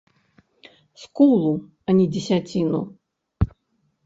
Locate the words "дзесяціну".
2.17-2.81